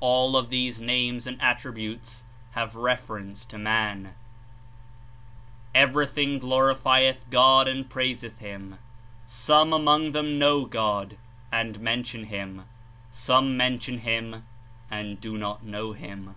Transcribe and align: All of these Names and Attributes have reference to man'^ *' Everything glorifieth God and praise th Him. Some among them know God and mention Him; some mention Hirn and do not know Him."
All 0.00 0.36
of 0.36 0.50
these 0.50 0.78
Names 0.78 1.26
and 1.26 1.40
Attributes 1.40 2.24
have 2.50 2.74
reference 2.76 3.46
to 3.46 3.56
man'^ 3.56 4.10
*' 4.92 5.74
Everything 5.74 6.38
glorifieth 6.38 7.24
God 7.30 7.66
and 7.66 7.88
praise 7.88 8.20
th 8.20 8.34
Him. 8.40 8.76
Some 9.24 9.72
among 9.72 10.12
them 10.12 10.38
know 10.38 10.66
God 10.66 11.16
and 11.50 11.80
mention 11.80 12.24
Him; 12.24 12.66
some 13.10 13.56
mention 13.56 14.00
Hirn 14.00 14.44
and 14.90 15.18
do 15.18 15.38
not 15.38 15.64
know 15.64 15.94
Him." 15.94 16.34